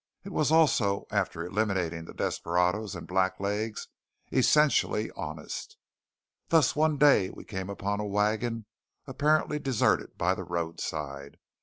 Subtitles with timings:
[0.23, 3.87] It was also, after eliminating the desperadoes and blacklegs,
[4.31, 5.77] essentially honest.
[6.49, 8.65] Thus one day we came upon a wagon
[9.05, 11.37] apparently deserted by the roadside.